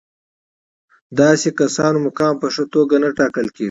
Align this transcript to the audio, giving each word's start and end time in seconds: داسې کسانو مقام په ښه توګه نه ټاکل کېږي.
داسې 1.19 1.49
کسانو 1.59 1.97
مقام 2.07 2.33
په 2.41 2.47
ښه 2.53 2.63
توګه 2.73 2.95
نه 3.03 3.09
ټاکل 3.19 3.47
کېږي. 3.53 3.59